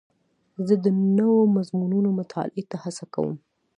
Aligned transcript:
زه 0.67 0.73
د 0.83 0.87
نوو 1.17 1.41
مضمونونو 1.55 2.09
مطالعې 2.19 2.63
ته 2.71 2.77
هڅه 2.83 3.05
کوم. 3.13 3.35